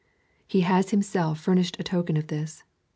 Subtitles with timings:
[0.47, 2.63] He has himself furnished a token of this.